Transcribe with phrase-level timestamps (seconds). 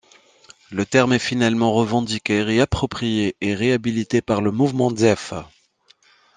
[0.71, 5.35] Le terme est finalement revendiqué, réapproprié et réhabilité par le mouvement Zef.